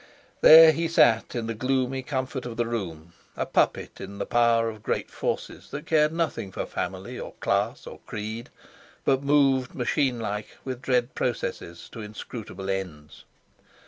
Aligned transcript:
There 0.41 0.71
he 0.71 0.87
sat 0.87 1.35
in 1.35 1.45
the 1.45 1.53
gloomy 1.53 2.01
comfort 2.01 2.47
of 2.47 2.57
the 2.57 2.65
room, 2.65 3.13
a 3.37 3.45
puppet 3.45 4.01
in 4.01 4.17
the 4.17 4.25
power 4.25 4.67
of 4.67 4.81
great 4.81 5.11
forces 5.11 5.69
that 5.69 5.85
cared 5.85 6.11
nothing 6.11 6.51
for 6.51 6.65
family 6.65 7.19
or 7.19 7.33
class 7.33 7.85
or 7.85 7.99
creed, 8.07 8.49
but 9.05 9.21
moved, 9.21 9.75
machine 9.75 10.17
like, 10.19 10.57
with 10.65 10.81
dread 10.81 11.13
processes 11.13 11.87
to 11.91 12.01
inscrutable 12.01 12.67
ends. 12.67 13.25